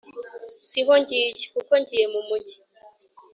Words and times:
-si 0.69 0.79
ho 0.85 0.93
ngiye. 1.01 1.27
kuko 1.53 1.71
ngiye 1.81 2.05
mu 2.13 2.21
mujyi 2.27 2.57